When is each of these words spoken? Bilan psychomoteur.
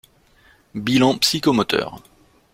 Bilan 0.75 1.19
psychomoteur. 1.19 2.01